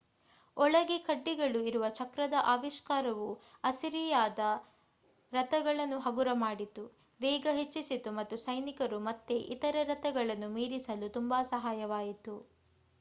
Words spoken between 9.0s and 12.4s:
ಮತ್ತೆ ಇತರೆ ರಥಗಳನ್ನು ಮೀರಿಸಲು ತುಂಬಾ ಸಹಾಯವಾಯಿತು